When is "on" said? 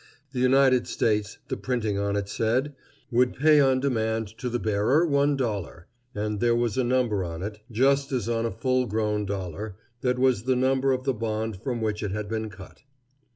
1.99-2.15, 3.59-3.79, 7.23-7.43, 8.27-8.43